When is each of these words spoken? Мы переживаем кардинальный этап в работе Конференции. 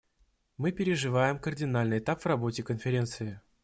Мы 0.57 0.71
переживаем 0.71 1.37
кардинальный 1.37 1.99
этап 1.99 2.21
в 2.23 2.25
работе 2.25 2.63
Конференции. 2.63 3.39